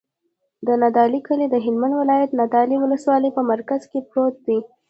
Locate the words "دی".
4.47-4.59